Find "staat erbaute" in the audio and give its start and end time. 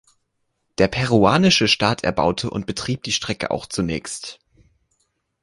1.67-2.49